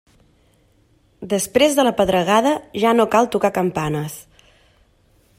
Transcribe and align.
Després 1.33 1.75
de 1.79 1.85
la 1.87 1.91
pedregada 1.99 2.53
ja 2.85 2.93
no 3.01 3.07
cal 3.17 3.29
tocar 3.35 3.51
campanes. 3.61 4.17